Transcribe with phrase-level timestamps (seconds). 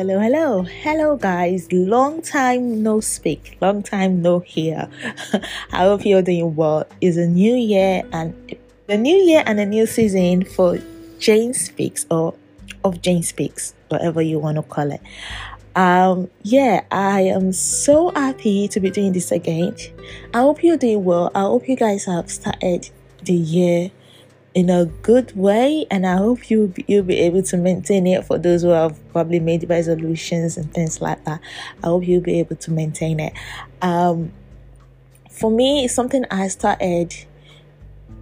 [0.00, 1.70] hello, hello, hello, guys.
[1.70, 4.88] Long time no speak, long time no hear.
[5.72, 6.86] I hope you're doing well.
[7.02, 8.56] It's a new year and
[8.86, 10.78] the new year and a new season for
[11.18, 12.34] Jane Speaks or
[12.82, 15.02] of Jane Speaks, whatever you want to call it.
[15.76, 19.76] Um, yeah, I am so happy to be doing this again.
[20.32, 21.30] I hope you're doing well.
[21.34, 22.88] I hope you guys have started
[23.22, 23.90] the year
[24.52, 28.36] in a good way and i hope you you'll be able to maintain it for
[28.36, 31.40] those who have probably made resolutions and things like that.
[31.84, 33.32] I hope you'll be able to maintain it.
[33.80, 34.32] Um
[35.30, 37.14] for me it's something i started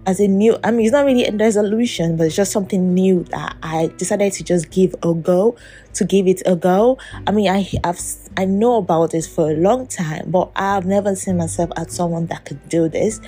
[0.05, 3.23] as a new i mean it's not really a resolution but it's just something new
[3.25, 5.57] that i decided to just give a go
[5.93, 6.97] to give it a go.
[7.27, 7.99] I mean i have
[8.39, 12.25] i know about this for a long time but i've never seen myself as someone
[12.27, 13.19] that could do this.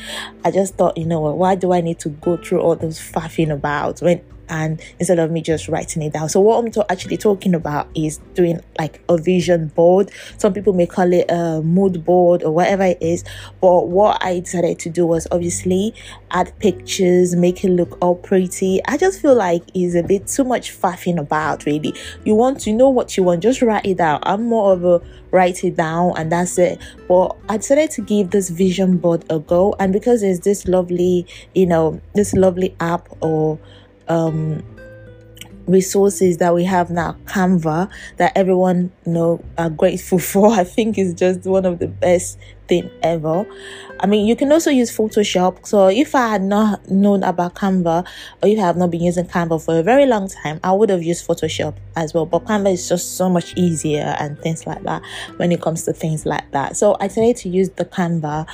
[0.46, 3.52] I just thought you know why do i need to go through all those faffing
[3.52, 4.22] about when
[4.52, 6.30] and instead of me just writing it down.
[6.30, 10.12] So what I'm actually talking about is doing like a vision board.
[10.38, 13.24] Some people may call it a mood board or whatever it is.
[13.62, 15.96] But what I decided to do was obviously
[16.32, 18.82] add pictures, make it look all pretty.
[18.86, 21.96] I just feel like it's a bit too much faffing about really.
[22.26, 24.20] You want to know what you want, just write it down.
[24.24, 26.78] I'm more of a write it down and that's it.
[27.08, 31.26] But I decided to give this vision board a go and because there's this lovely,
[31.56, 33.58] you know, this lovely app or
[34.12, 34.64] um,
[35.68, 40.98] resources that we have now canva that everyone you know are grateful for i think
[40.98, 42.38] is just one of the best
[42.72, 43.46] thing ever.
[44.00, 45.66] I mean you can also use photoshop.
[45.68, 48.08] So if i had not known about canva
[48.42, 50.90] or if i have not been using canva for a very long time i would
[50.90, 52.26] have used photoshop as well.
[52.26, 55.02] But canva is just so much easier and things like that
[55.36, 56.78] when it comes to things like that.
[56.78, 58.48] So i decided to use the canva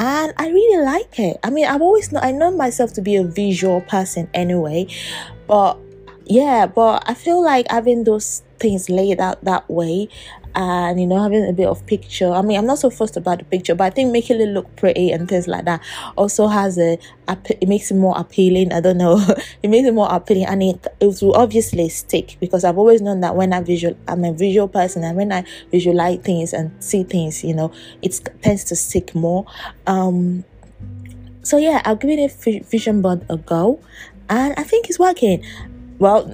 [0.00, 1.36] and i really like it.
[1.44, 4.86] I mean i've always known i know myself to be a visual person anyway
[5.46, 5.78] but
[6.24, 10.08] yeah but i feel like having those things laid out that way
[10.54, 12.30] and you know having a bit of picture.
[12.32, 14.74] I mean i'm not so fussed about the picture but i think making it look
[14.76, 15.80] pretty and things like that
[16.16, 18.72] also has a it makes it more appealing.
[18.72, 19.24] I don't know.
[19.62, 23.20] It makes it more appealing and it, it will obviously stick because i've always known
[23.20, 27.02] that when i visual i'm a visual person and when i visualize things and see
[27.04, 27.70] things you know
[28.02, 29.44] it tends to stick more.
[29.86, 30.44] Um
[31.42, 33.80] so yeah i'll give it a vision board a go
[34.28, 35.44] and i think it's working.
[35.98, 36.24] Well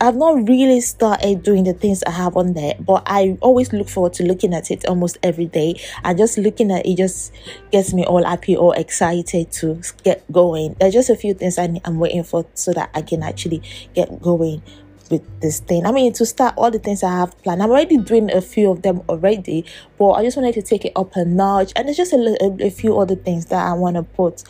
[0.00, 3.88] i've not really started doing the things i have on there but i always look
[3.88, 5.74] forward to looking at it almost every day
[6.04, 7.32] and just looking at it just
[7.70, 11.80] gets me all happy or excited to get going there's just a few things I,
[11.84, 13.62] i'm waiting for so that i can actually
[13.94, 14.62] get going
[15.10, 15.86] with this thing.
[15.86, 18.70] I mean, to start all the things I have planned, I'm already doing a few
[18.70, 19.64] of them already,
[19.98, 21.72] but I just wanted to take it up a notch.
[21.76, 24.42] And there's just a, a, a few other things that I want to put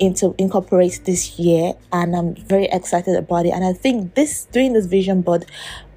[0.00, 3.50] into incorporate this year and I'm very excited about it.
[3.50, 5.44] And I think this doing this vision board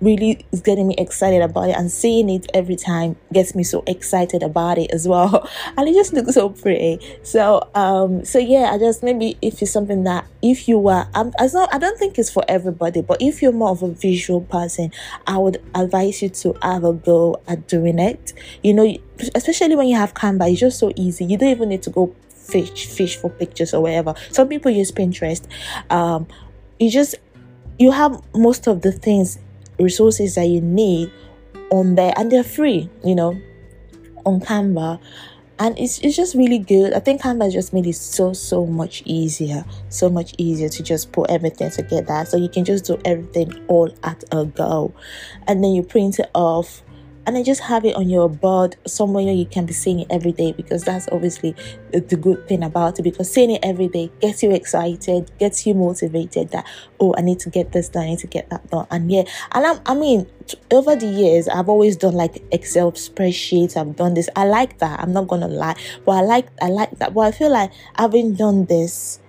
[0.01, 3.81] really is getting me excited about it and seeing it every time gets me so
[3.87, 5.49] excited about it as well.
[5.77, 6.99] And it just looks so pretty.
[7.23, 11.31] So um so yeah I just maybe if it's something that if you were I'm
[11.39, 14.41] as not I don't think it's for everybody but if you're more of a visual
[14.41, 14.91] person
[15.25, 18.33] I would advise you to have a go at doing it.
[18.61, 18.97] You know
[19.33, 21.23] especially when you have Canva it's just so easy.
[21.23, 24.13] You don't even need to go fish fish for pictures or whatever.
[24.31, 25.47] Some people use pinterest.
[25.89, 26.27] Um
[26.79, 27.15] you just
[27.79, 29.39] you have most of the things
[29.79, 31.11] resources that you need
[31.71, 33.39] on there and they're free you know
[34.25, 34.99] on canva.
[35.59, 36.93] And it's, it's just really good.
[36.93, 41.11] I think canva just made it so so much easier so much easier to just
[41.11, 42.25] put everything together.
[42.25, 44.93] So you can just do everything all at a go.
[45.47, 46.83] And then you print it off
[47.25, 50.31] and then just have it on your board somewhere you can be seeing it every
[50.31, 51.55] day because that's obviously
[51.91, 53.03] the good thing about it.
[53.03, 56.65] Because seeing it every day gets you excited gets you motivated that
[56.99, 58.87] oh i need to get this done i need to get that done.
[58.91, 60.27] And yeah and I'm, i mean
[60.71, 63.77] over the years i've always done like excel spreadsheets.
[63.77, 64.29] I've done this.
[64.35, 64.99] I like that.
[64.99, 65.75] I'm not gonna lie.
[66.05, 67.13] But i like i like that.
[67.13, 69.19] But i feel like having done this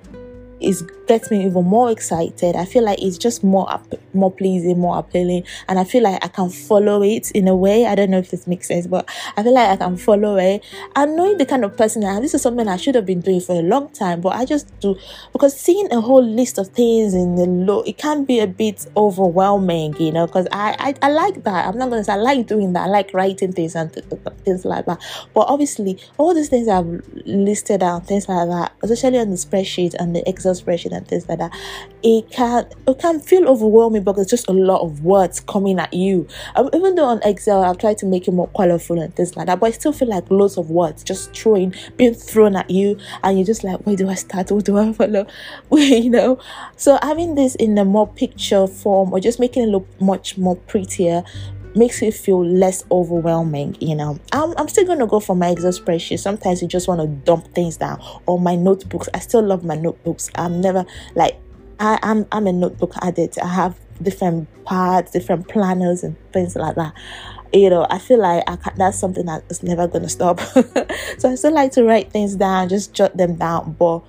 [0.60, 2.56] is gets me even more excited.
[2.56, 6.24] I feel like it's just more up, more pleasing, more appealing, and I feel like
[6.24, 7.86] I can follow it in a way.
[7.86, 10.64] I don't know if this makes sense, but I feel like I can follow it.
[10.96, 13.54] And knowing the kind of person this is something I should have been doing for
[13.54, 14.96] a long time, but I just do
[15.32, 18.86] because seeing a whole list of things in the low, it can be a bit
[18.96, 20.26] overwhelming, you know.
[20.26, 21.66] Because I, I I like that.
[21.66, 22.84] I'm not gonna say I like doing that.
[22.84, 24.06] I like writing things and th-
[24.44, 25.00] things like that.
[25.34, 29.94] But obviously, all these things I've listed out, things like that, especially on the spreadsheet
[29.94, 31.52] and the Excel spreadsheet and things like that,
[32.02, 35.92] it can it can feel overwhelming because it's just a lot of words coming at
[35.92, 36.26] you.
[36.56, 39.46] Um, even though on Excel I've tried to make it more colorful and things like
[39.46, 42.98] that, but I still feel like loads of words just throwing being thrown at you,
[43.22, 44.50] and you're just like, where do I start?
[44.54, 45.26] Where do I follow?
[45.72, 46.38] you know.
[46.76, 50.56] So having this in a more picture form or just making it look much more
[50.56, 51.22] prettier
[51.76, 55.72] makes it feel less overwhelming you know i'm, I'm still gonna go for my excel
[55.72, 59.64] spreadsheet sometimes you just want to dump things down or my notebooks i still love
[59.64, 60.84] my notebooks i'm never
[61.14, 61.36] like
[61.78, 63.38] I, I'm I'm a notebook addict.
[63.38, 66.94] I have different parts, different planners, and things like that.
[67.52, 70.40] You know, I feel like I that's something that is never gonna stop.
[71.18, 73.76] so I still like to write things down, just jot them down.
[73.78, 74.00] But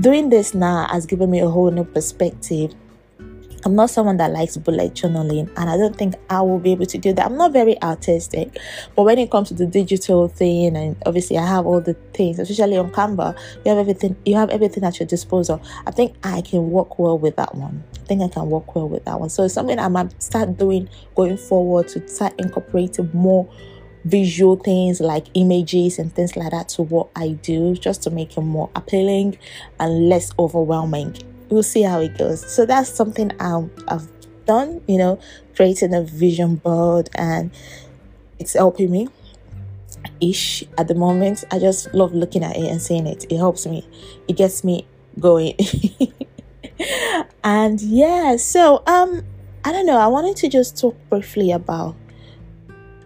[0.00, 2.74] doing this now has given me a whole new perspective
[3.62, 6.86] I'm not someone that likes bullet journaling, and I don't think I will be able
[6.86, 7.26] to do that.
[7.26, 8.56] I'm not very artistic,
[8.96, 12.38] but when it comes to the digital thing, and obviously I have all the things,
[12.38, 14.16] especially on Canva, you have everything.
[14.24, 15.60] You have everything at your disposal.
[15.86, 17.84] I think I can work well with that one.
[18.00, 19.28] I think I can work well with that one.
[19.28, 23.46] So it's something I might start doing going forward to start incorporating more
[24.04, 28.38] visual things like images and things like that to what I do, just to make
[28.38, 29.36] it more appealing
[29.78, 31.18] and less overwhelming
[31.50, 32.48] we'll see how it goes.
[32.50, 34.08] So that's something i I've
[34.46, 35.18] done, you know,
[35.54, 37.50] creating a vision board and
[38.38, 39.08] it's helping me
[40.20, 41.44] ish at the moment.
[41.50, 43.26] I just love looking at it and seeing it.
[43.30, 43.86] It helps me,
[44.28, 44.86] it gets me
[45.18, 45.56] going.
[47.44, 49.22] and yeah, so um
[49.64, 51.94] I don't know, I wanted to just talk briefly about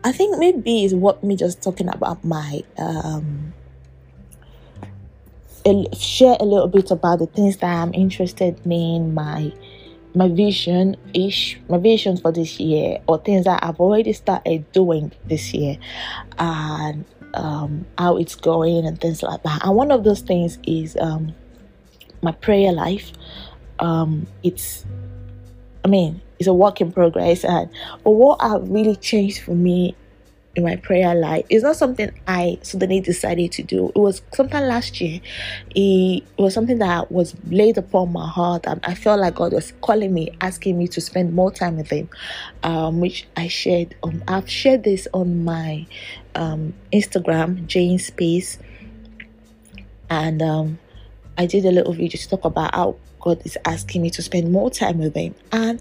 [0.05, 3.55] I think maybe it's what me just talking about my um
[5.97, 9.53] share a little bit about the things that I'm interested in, my
[10.17, 15.13] my vision ish, my vision for this year, or things that I've already started doing
[15.27, 15.77] this year,
[16.39, 19.65] and um, how it's going and things like that.
[19.65, 21.35] And one of those things is um,
[22.23, 23.13] my prayer life.
[23.81, 24.87] Um, it's,
[25.85, 27.69] I mean, it's a work in progress, and
[28.05, 29.97] but what have really changed for me
[30.57, 31.45] in my prayer life.
[31.49, 33.89] It's not something I suddenly decided to do.
[33.89, 35.21] It was sometime last year.
[35.75, 39.73] It was something that was laid upon my heart, and I felt like God was
[39.81, 42.09] calling me, asking me to spend more time with Him,
[42.63, 43.95] um, which I shared.
[44.29, 45.87] I've shared this on my
[46.35, 48.59] um, Instagram, Jane Space,
[50.09, 50.79] and um,
[51.37, 54.53] I did a little video to talk about how God is asking me to spend
[54.53, 55.81] more time with Him, and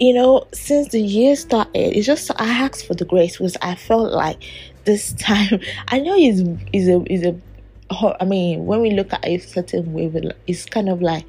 [0.00, 3.74] you know, since the year started, it's just I asked for the grace because I
[3.74, 4.42] felt like
[4.84, 7.36] this time I know is is a is a
[8.20, 10.10] I mean, when we look at a certain way,
[10.46, 11.24] it's kind of like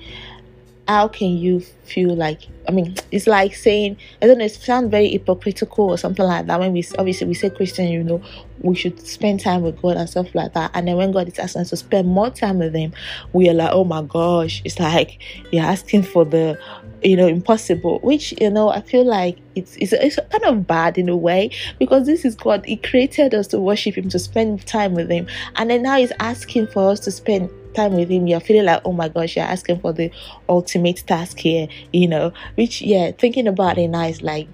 [0.88, 4.90] how can you feel like i mean it's like saying i don't know it sounds
[4.90, 8.22] very hypocritical or something like that when we obviously we say christian you know
[8.60, 10.72] we should spend time with god and stuff like that.
[10.74, 12.94] And then when god is asking us to spend more time with him
[13.34, 15.20] we are like oh my gosh it's like
[15.52, 16.58] you're asking for the
[17.04, 20.98] you know impossible which you know i feel like it's, it's it's kind of bad
[20.98, 21.50] in a way
[21.80, 22.66] because this is god.
[22.66, 25.28] He created us to worship him to spend time with him.
[25.56, 28.82] And then now he's asking for us to spend time with him you're feeling like
[28.86, 30.12] oh my gosh you're asking for the
[30.50, 32.32] ultimate task here you know?
[32.56, 34.48] Which yeah thinking about it now is like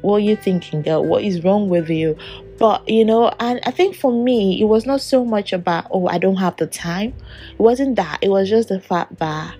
[0.00, 1.04] what are you thinking girl?
[1.04, 2.16] What is wrong with you?
[2.58, 6.08] But you know and i think for me it was not so much about oh
[6.08, 7.14] i don't have the time.
[7.52, 8.18] It wasn't that.
[8.20, 9.54] It was just the fact that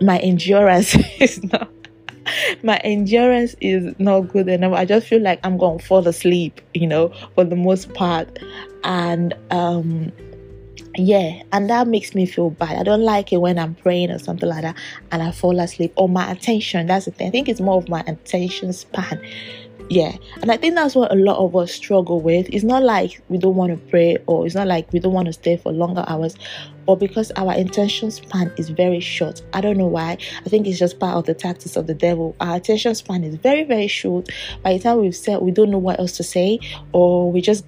[0.00, 1.70] my endurance is not
[2.62, 4.72] my endurance is not good enough.
[4.72, 8.38] I just feel like I'm to fall asleep, you know, for the most part.
[8.84, 10.12] And um
[10.96, 12.76] yeah and that makes me feel bad.
[12.76, 14.76] I don't like it when i'm praying or something like that
[15.12, 17.28] and i fall asleep or my attention that's the thing.
[17.28, 19.20] I think it's more of my attention span.
[19.88, 22.48] Yeah and i think that's what a lot of us struggle with.
[22.50, 25.26] It's not like we don't want to pray or it's not like we don't want
[25.26, 26.36] to stay for longer hours
[26.86, 29.42] but because our attention span is very short.
[29.52, 30.18] I don't know why.
[30.44, 32.34] I think it's just part of the tactics of the devil.
[32.40, 34.28] Our attention span is very very short.
[34.62, 36.58] By the time we've said we don't know what else to say
[36.92, 37.64] or we just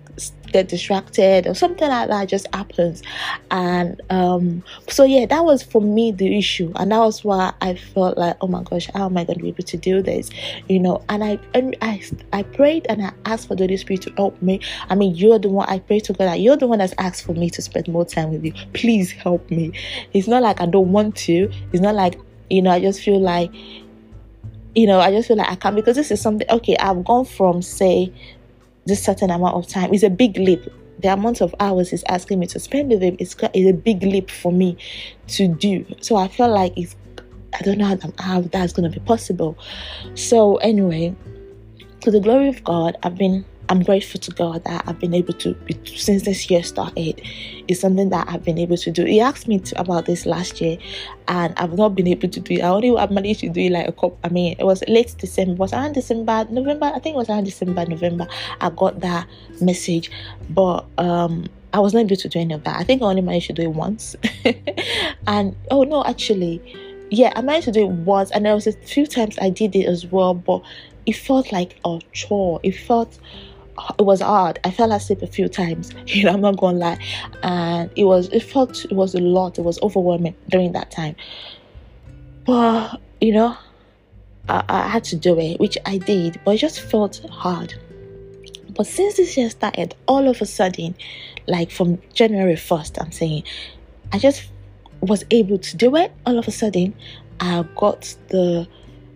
[0.53, 3.03] get distracted or something like that just happens.
[3.51, 6.73] And um so yeah that was for me the issue.
[6.77, 9.43] And that was why i felt like oh my gosh how am i going to
[9.43, 10.31] be able to do this?
[10.69, 14.03] You know and i and i i prayed and i asked for the holy spirit
[14.03, 14.61] to help me.
[14.89, 17.25] I mean you're the one i pray to god that you're the one that's asked
[17.25, 18.53] for me to spend more time with you.
[18.75, 19.73] Please help me.
[20.13, 21.51] It's not like i don't want to.
[21.73, 22.19] It's not like
[22.51, 23.51] you know i just feel like
[24.75, 26.77] you know, I just feel like I can't because this is something okay.
[26.79, 28.13] I've gone from say
[28.87, 30.63] this certain amount of time is a big leap.
[30.99, 34.03] The amount of hours he's asking me to spend with him is, is a big
[34.03, 34.77] leap for me
[35.29, 35.85] to do.
[36.01, 36.97] So I feel like it's
[37.55, 39.59] I don't know how, how that's going to be possible.
[40.15, 41.15] So anyway,
[42.01, 45.33] to the glory of God, I've been I'm grateful to God that I've been able
[45.33, 47.23] to, since this year started,
[47.69, 49.07] it's something that I've been able to do.
[49.07, 50.77] He asked me to, about this last year,
[51.27, 52.61] and I've not been able to do it.
[52.61, 54.19] I only I managed to do it like a couple.
[54.25, 56.93] I mean, it was late December, it was around December, November.
[56.95, 58.29] I think it was around December, November.
[58.61, 59.27] I got that
[59.63, 60.11] message,
[60.51, 62.77] but um, I was not able to do any of that.
[62.77, 64.15] I think I only managed to do it once,
[65.27, 66.61] and oh no, actually,
[67.09, 69.75] yeah, I managed to do it once, and there was a few times I did
[69.75, 70.63] it as well, but
[71.07, 72.61] it felt like a chore.
[72.63, 73.19] It felt
[73.99, 74.59] it was hard.
[74.65, 75.93] I fell asleep a few times.
[76.07, 76.99] You know, I'm not gonna lie,
[77.43, 79.59] and it was it felt it was a lot.
[79.59, 81.17] It was overwhelming during that time.
[82.45, 83.57] But you know,
[84.49, 87.75] I, I had to do it, which I did, but it just felt hard.
[88.75, 90.95] But since this year started, all of a sudden,
[91.47, 93.45] like from January 1st, I'm saying,
[94.13, 94.51] I just
[95.01, 96.13] was able to do it.
[96.25, 96.95] All of a sudden,
[97.41, 98.67] I got the,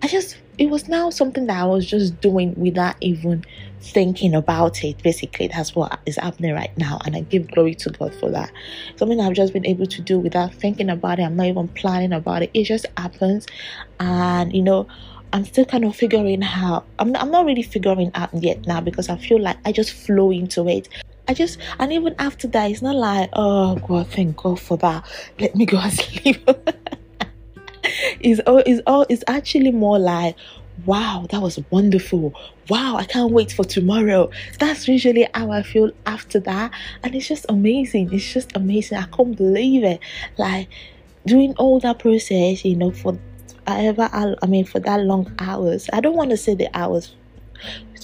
[0.06, 3.44] I just, it was now something that I was just doing without even
[3.80, 5.02] thinking about it.
[5.02, 7.00] Basically, that's what is happening right now.
[7.04, 8.52] And I give glory to God for that.
[8.94, 11.22] Something I've just been able to do without thinking about it.
[11.22, 12.52] I'm not even planning about it.
[12.54, 13.48] It just happens.
[13.98, 14.86] And, you know,
[15.32, 18.80] I'm still kind of figuring how I'm not, I'm not really figuring out yet now
[18.80, 20.88] because I feel like I just flow into it.
[21.26, 25.04] I just and even after that, it's not like oh God, thank God for that.
[25.40, 26.48] Let me go and sleep.
[28.20, 30.36] It's all it's all it's actually more like
[30.84, 32.34] wow, that was wonderful.
[32.68, 34.30] Wow, I can't wait for tomorrow.
[34.58, 36.70] That's usually how I feel after that.
[37.02, 38.12] And it's just amazing.
[38.12, 38.98] It's just amazing.
[38.98, 40.00] I can't believe it.
[40.36, 40.68] Like
[41.24, 43.18] doing all that process, you know, for
[43.66, 45.88] ever I mean for that long hours.
[45.92, 47.14] I don't want to say the hours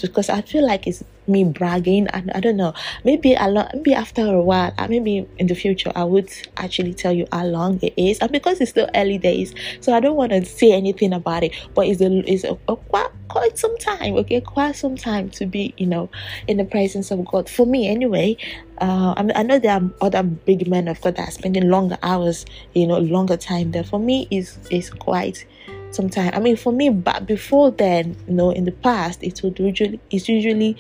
[0.03, 2.75] because I feel like it's me bragging and I don't know.
[3.05, 6.95] Maybe a lot maybe after a while uh, maybe in the future I would actually
[6.95, 8.19] tell you how long it is.
[8.19, 11.55] And because it's still early days so I don't want to say anything about it
[11.75, 14.41] but it's a it's a, a quite, quite some time okay?
[14.41, 16.11] Quite some time to be you know
[16.49, 17.49] in the presence of God.
[17.49, 18.37] For me anyway
[18.79, 21.69] uh, I, mean, I know there are other big men of God that are spending
[21.69, 22.45] longer hours
[22.75, 23.85] you know longer time there.
[23.85, 25.47] For me is is quite
[25.95, 29.59] sometimes i mean for me but before then you know in the past it would
[29.59, 30.77] usually it's usually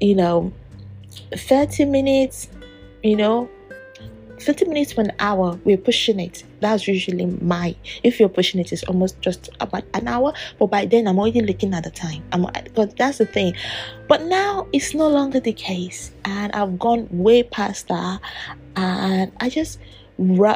[0.00, 0.52] you know
[1.36, 2.48] 30 minutes
[3.02, 3.48] you know
[4.42, 6.42] 30 minutes to an hour we're pushing it.
[6.60, 10.32] That's usually my if you're pushing it it's almost just about an hour.
[10.58, 12.22] But by then i'm already looking at the time.
[12.32, 13.54] I'm but that's the thing.
[14.08, 16.10] But now it's no longer the case.
[16.24, 18.20] And i've gone way past that.
[18.76, 19.78] And i just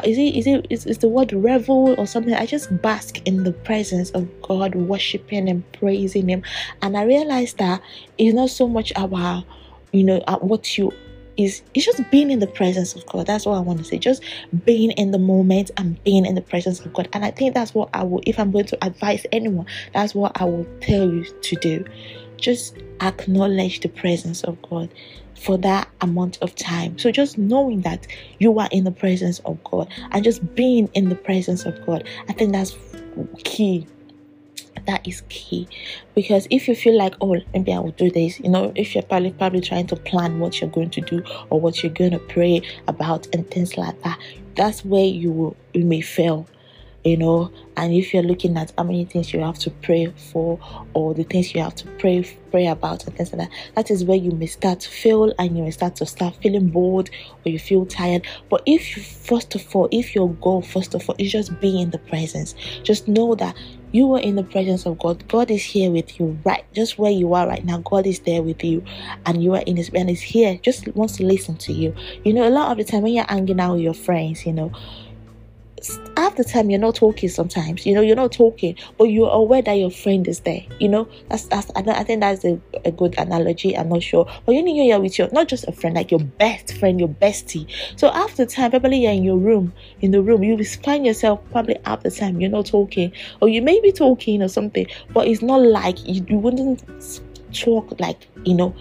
[0.05, 3.43] is it is it is, is the word revel or something i just bask in
[3.43, 6.43] the presence of god worshiping and praising him
[6.81, 7.81] and i realized that
[8.17, 9.43] it's not so much about
[9.91, 10.91] you know what you
[11.37, 13.27] is it's just being in the presence of God.
[13.27, 13.97] That's what I want to say.
[13.97, 14.23] Just
[14.65, 17.07] being in the moment and being in the presence of God.
[17.13, 20.39] And I think that's what I will, if I'm going to advise anyone, that's what
[20.41, 21.85] I will tell you to do.
[22.37, 24.89] Just acknowledge the presence of God
[25.37, 26.97] for that amount of time.
[26.97, 28.07] So just knowing that
[28.39, 32.07] you are in the presence of God and just being in the presence of God,
[32.27, 32.75] I think that's
[33.43, 33.87] key.
[34.85, 35.67] That is key
[36.15, 39.03] because if you feel like, oh, maybe I will do this, you know, if you're
[39.03, 42.19] probably probably trying to plan what you're going to do or what you're going to
[42.19, 44.17] pray about and things like that,
[44.55, 46.47] that's where you will you may fail
[47.07, 50.59] you know and if you're looking at how many things you have to pray for
[50.93, 52.21] or the things you have to pray
[52.51, 55.57] pray about and things like that that is where you may start to feel and
[55.57, 57.09] you may start to start feeling bored
[57.45, 61.09] or you feel tired but if you first of all if your goal first of
[61.09, 63.55] all is just being in the presence just know that
[63.93, 65.25] you are in the presence of God.
[65.27, 66.65] God is here with you, right?
[66.73, 67.77] Just where you are right now.
[67.79, 68.83] God is there with you,
[69.25, 70.59] and you are in His and is here.
[70.61, 71.95] Just wants to listen to you.
[72.25, 74.51] You know, a lot of the time when you're hanging out with your friends, you
[74.51, 74.71] know,
[76.15, 79.61] half the time you're not talking sometimes you know you're not talking but you're aware
[79.61, 81.07] that your friend is there you know?
[81.29, 84.27] That's that's i, I think that's a, a good analogy i'm not sure.
[84.45, 87.09] But you know you're with your not just a friend like your best friend your
[87.09, 87.69] bestie.
[87.95, 91.77] So after time probably you're in your room in the room you find yourself probably
[91.85, 95.41] half the time you're not talking or you may be talking or something but it's
[95.41, 97.21] not like you, you wouldn't
[97.53, 98.75] talk like you know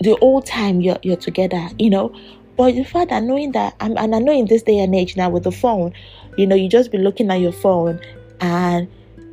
[0.00, 2.14] the whole time you're, you're together you know
[2.56, 5.30] but the fact that knowing that, and I know in this day and age now
[5.30, 5.92] with the phone,
[6.36, 8.00] you know, you just be looking at your phone
[8.40, 8.88] and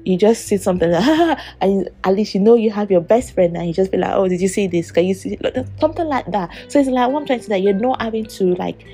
[0.07, 3.01] you just see something like, ah, ah, and at least you know you have your
[3.01, 4.91] best friend and you just be like, oh, did you see this?
[4.91, 5.37] Can you see
[5.79, 6.49] something like that?
[6.69, 8.85] So it's like one trying to say that you're not having to like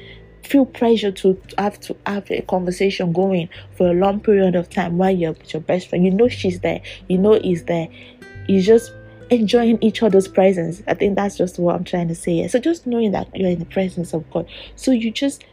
[0.43, 4.97] feel pressure to have to have a conversation going for a long period of time
[4.97, 6.03] while you're with your best friend.
[6.03, 7.87] You know she's there, you know he's there.
[8.47, 8.91] You just
[9.29, 10.81] enjoying each other's presence.
[10.87, 12.47] I think that's just what I'm trying to say.
[12.47, 14.47] So just knowing that you're in the presence of God.
[14.75, 15.43] So you just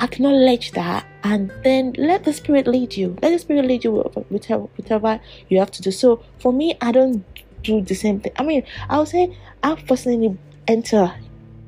[0.00, 3.16] acknowledge that and then let the spirit lead you.
[3.22, 5.90] Let the spirit lead you with whatever you have to do.
[5.90, 7.24] So for me, I don't
[7.62, 8.32] do the same thing.
[8.36, 10.36] I mean, I would say I personally
[10.68, 11.12] enter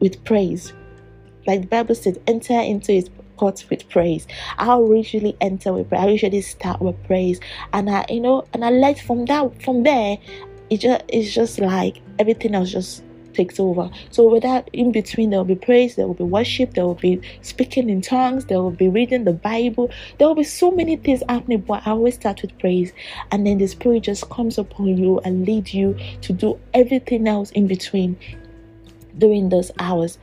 [0.01, 0.73] with praise.
[1.47, 4.27] Like the Bible says, enter into his courts with praise.
[4.59, 6.01] I'll usually enter with praise.
[6.01, 7.41] I usually start with praise.
[7.73, 10.19] And I, you know, and I let from that from there,
[10.71, 13.03] it just it's just like everything else just
[13.37, 13.91] takes over.
[14.11, 16.95] So with that, in between, there will be praise, there will be worship, there will
[16.95, 19.91] be speaking in tongues, there will be reading the Bible.
[20.19, 22.93] There will be so many things happening, but I always start with praise,
[23.31, 27.51] and then the Spirit just comes upon you and lead you to do everything else
[27.51, 28.17] in between
[29.19, 30.19] during those hours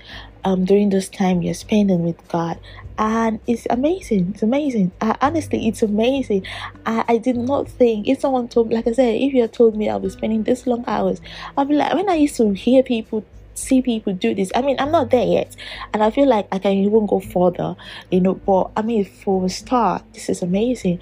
[0.45, 2.59] um during this time you're spending with God.
[2.95, 4.33] And it's amazing.
[4.33, 4.91] It's amazing.
[5.01, 6.45] Uh, honestly it's amazing.
[6.85, 9.75] I, I did not think if someone told like i said if you had told
[9.75, 11.21] me i'll be spending this long hours
[11.57, 14.75] i'll be like when i used to hear people see people do this i mean
[14.79, 15.55] i'm not there yet.
[15.93, 17.75] And i feel like i can even go further
[18.11, 20.99] you know but i mean for a start this is amazing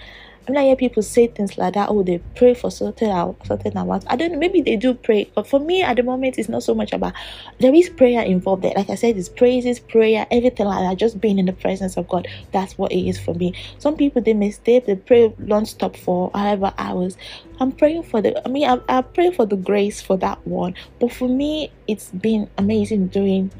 [0.51, 3.77] when I hear people say things like that, oh, they pray for certain hours, certain
[3.77, 4.03] hours.
[4.08, 6.62] I don't know, maybe they do pray, but for me at the moment, it's not
[6.62, 7.13] so much about
[7.60, 8.74] there is prayer involved there.
[8.75, 10.98] Like I said, it's praises, prayer, everything like that.
[10.98, 12.27] Just being in the presence of God.
[12.51, 13.53] That's what it is for me.
[13.79, 17.15] Some people they stay, they pray non-stop for however hours.
[17.62, 20.75] I'm praying for the I mean I, I pray for the grace for that one.
[21.00, 23.51] But for me, it's been amazing doing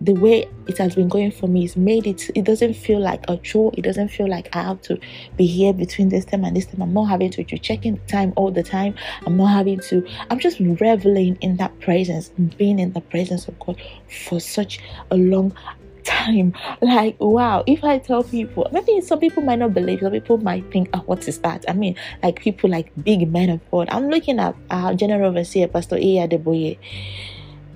[0.00, 3.22] the way it has been going for me is made it it doesn't feel like
[3.28, 3.70] a chore.
[3.76, 4.98] It doesn't feel like i have to
[5.36, 6.82] be here between this time and this time.
[6.82, 8.94] I'm not having to be checking time all the time.
[9.26, 13.58] I'm not having to i'm just reveling in that presence being in the presence of
[13.58, 14.80] god for such
[15.10, 15.54] a long
[16.02, 16.54] time.
[16.80, 20.70] Like wow if i tell people maybe some people might not believe some people might
[20.72, 21.64] think oh what is that?
[21.68, 23.88] I mean like people like big men of god.
[23.90, 26.78] I'm looking at our general overseer pastor Adeboye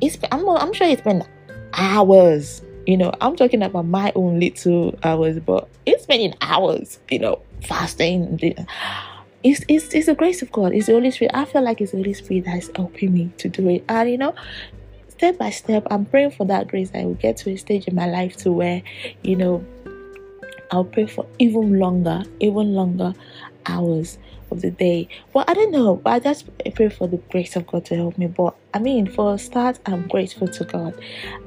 [0.00, 1.24] it's I'm, I'm sure it's been
[1.76, 2.62] hours.
[2.86, 7.40] You know, I'm talking about my own little hours, but it's spending hours, you know,
[7.62, 8.38] fasting.
[9.42, 10.74] It's, it's, it's the grace of God.
[10.74, 11.32] It's the Holy Spirit.
[11.34, 13.84] I feel like it's the Holy Spirit that's helping me to do it.
[13.88, 14.34] And, you know,
[15.08, 16.90] step by step, I'm praying for that grace.
[16.94, 18.82] I will get to a stage in my life to where,
[19.22, 19.64] you know,
[20.70, 23.14] I'll pray for even longer, even longer
[23.66, 24.18] hours
[24.50, 25.08] of the day.
[25.32, 28.18] Well, I don't know, but I just pray for the grace of God to help
[28.18, 28.26] me.
[28.26, 30.98] But I mean, for a start, I'm grateful to God,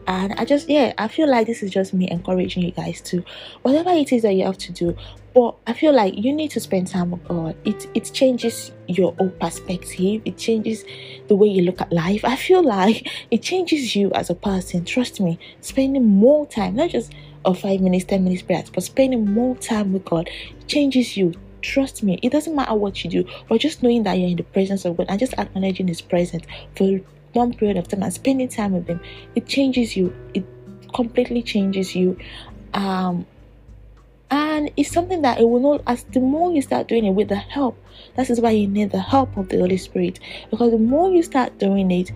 [0.08, 3.24] and I just yeah, I feel like this is just me encouraging you guys to
[3.62, 4.96] whatever it is that you have to do.
[5.34, 7.56] But I feel like you need to spend time with God.
[7.66, 10.22] It it changes your own perspective.
[10.26, 10.84] It changes
[11.28, 12.26] the way you look at life.
[12.26, 14.86] I feel like it changes you as a person.
[14.86, 17.14] Trust me, spending more time, not just
[17.46, 20.30] of five minutes, ten minutes prayers, but spending more time with God
[20.68, 21.34] changes you
[21.68, 24.44] Trust me, it doesn't matter what you do, but just knowing that you're in the
[24.44, 26.46] presence of God and just acknowledging His presence
[26.78, 27.02] for
[27.34, 29.02] one period of time and spending time with Him,
[29.36, 30.16] it changes you.
[30.34, 30.46] It
[30.96, 32.18] completely changes you.
[32.74, 33.26] Um,
[34.32, 37.28] and it's something that it will not as the more you start doing it with
[37.28, 37.78] the help
[38.16, 40.20] that is why you need the help of the holy spirit
[40.52, 42.12] because the more you start doing it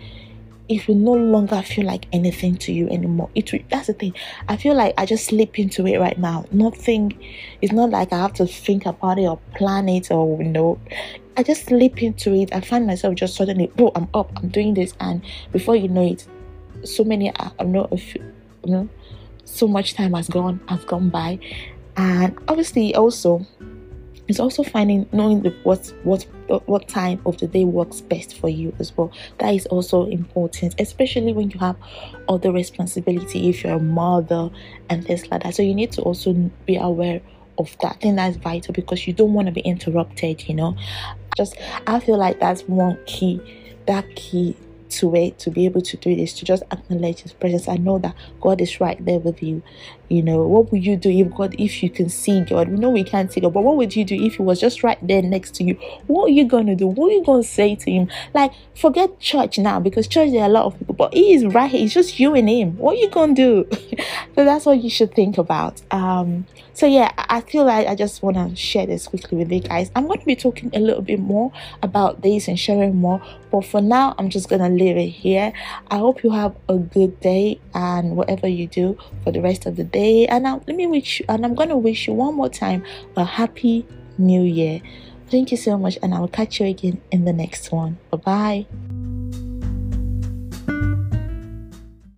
[0.71, 3.29] it will no longer feel like anything to you anymore.
[3.36, 4.15] It will, that's the thing.
[4.47, 6.45] I feel like I just slip into it right now.
[6.53, 7.13] Nothing.
[7.62, 10.79] It's not like I have to think about it or plan it or you know.
[11.36, 12.55] I just slip into it.
[12.55, 14.31] I find myself just suddenly, oh, I'm up.
[14.38, 16.25] I'm doing this, and before you know it,
[16.86, 17.36] so many.
[17.36, 17.91] Uh, I'm not.
[17.91, 18.89] You know,
[19.43, 21.38] so much time has gone has gone by,
[21.97, 23.45] and obviously also
[24.31, 26.23] it's also finding knowing the, what what
[26.65, 29.11] what time of the day works best for you as well.
[29.39, 31.75] That is also important especially when you have
[32.29, 34.49] other responsibility if you're a mother
[34.89, 35.53] and things like that.
[35.53, 36.31] So you need to also
[36.65, 37.21] be aware
[37.57, 37.97] of that.
[37.97, 40.77] I think that's vital because you don't want to be interrupted you know.
[41.35, 41.55] Just
[41.87, 43.41] i feel like that's one key
[43.85, 44.55] that key
[44.91, 47.97] to it to be able to do this to just acknowledge his presence i know
[47.97, 49.63] that god is right there with you
[50.12, 52.69] you know what would you do if god if you can see god?
[52.69, 54.84] We know we can't see god but what would you do if he was just
[54.84, 55.76] right there next to you?
[56.08, 56.88] What are you gonna do?
[56.88, 58.10] What are you gonna say to him?
[58.34, 61.45] Like forget church now because church there are a lot of people but he is
[61.45, 61.86] right here.
[61.86, 62.78] It's just you and him.
[62.78, 63.67] What are you gonna do?
[64.36, 65.82] So that's what you should think about.
[65.91, 69.60] Um so yeah i feel like i just want to share this quickly with you
[69.60, 69.91] guys.
[69.95, 71.52] I'm going to be talking a little bit more
[71.84, 73.21] about this and sharing more
[73.52, 75.54] but for now i'm just gonna leave it here.
[75.89, 79.76] I hope you have a good day and whatever you do for the rest of
[79.76, 82.83] the day and let me wish you and i'm gonna wish you one more time
[83.17, 83.85] a happy
[84.17, 84.81] new year.
[85.29, 87.97] Thank you so much and i will catch you again in the next one.
[88.11, 89.00] Bye bye